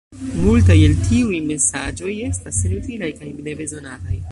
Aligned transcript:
Multaj 0.43 0.77
el 0.85 0.95
tiuj 1.09 1.41
mesaĝoj 1.51 2.15
estas 2.31 2.59
senutilaj 2.65 3.13
kaj 3.21 3.31
nebezonataj. 3.49 4.19